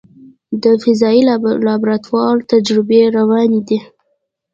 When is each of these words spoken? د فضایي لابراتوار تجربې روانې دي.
د 0.63 0.65
فضایي 0.83 1.21
لابراتوار 1.65 2.35
تجربې 2.51 3.01
روانې 3.17 3.61
دي. 3.67 3.79